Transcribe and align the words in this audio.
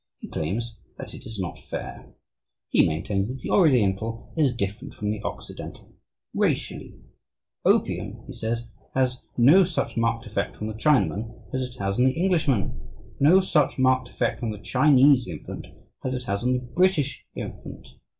He 0.17 0.27
claims 0.27 0.79
that 0.97 1.13
it 1.13 1.27
is 1.27 1.39
not 1.39 1.59
fair. 1.59 2.11
He 2.69 2.87
maintains 2.87 3.27
that 3.29 3.41
the 3.41 3.51
Oriental 3.51 4.33
is 4.35 4.51
different 4.51 4.95
from 4.95 5.11
the 5.11 5.21
Occidental 5.21 5.93
racially. 6.33 6.95
Opium, 7.65 8.23
he 8.25 8.33
says, 8.33 8.65
has 8.95 9.21
no 9.37 9.63
such 9.63 9.97
marked 9.97 10.25
effect 10.25 10.59
on 10.59 10.65
the 10.67 10.73
Chinaman 10.73 11.43
as 11.53 11.61
it 11.61 11.77
has 11.77 11.99
on 11.99 12.05
the 12.05 12.19
Englishman, 12.19 12.81
no 13.19 13.41
such 13.41 13.77
marked 13.77 14.09
effect 14.09 14.41
on 14.41 14.49
the 14.49 14.57
Chinese 14.57 15.27
infant 15.27 15.67
as 16.03 16.15
it 16.15 16.23
has 16.23 16.41
on 16.43 16.53
the 16.53 16.65
British 16.75 17.23
infant. 17.35 17.85